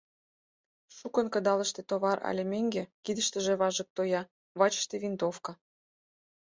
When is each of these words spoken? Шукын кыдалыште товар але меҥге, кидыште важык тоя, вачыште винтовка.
Шукын 0.97 1.27
кыдалыште 1.33 1.81
товар 1.89 2.17
але 2.29 2.43
меҥге, 2.51 2.83
кидыште 3.03 3.37
важык 3.61 3.89
тоя, 3.97 4.21
вачыште 4.59 4.95
винтовка. 5.03 5.53